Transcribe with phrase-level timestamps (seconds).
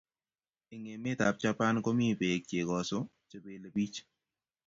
[0.73, 3.99] Eng emetab Japan komi beek chegosu chebelei biich